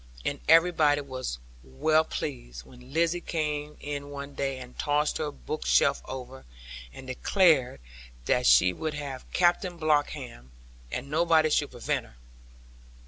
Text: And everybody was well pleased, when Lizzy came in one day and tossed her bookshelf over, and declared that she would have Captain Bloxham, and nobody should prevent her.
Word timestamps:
And 0.25 0.39
everybody 0.49 1.01
was 1.01 1.37
well 1.63 2.03
pleased, 2.03 2.65
when 2.65 2.91
Lizzy 2.91 3.21
came 3.21 3.77
in 3.79 4.09
one 4.09 4.33
day 4.33 4.57
and 4.57 4.75
tossed 4.79 5.19
her 5.19 5.31
bookshelf 5.31 6.01
over, 6.05 6.43
and 6.91 7.05
declared 7.05 7.79
that 8.25 8.47
she 8.47 8.73
would 8.73 8.95
have 8.95 9.31
Captain 9.31 9.77
Bloxham, 9.77 10.49
and 10.91 11.11
nobody 11.11 11.51
should 11.51 11.69
prevent 11.69 12.07
her. 12.07 12.15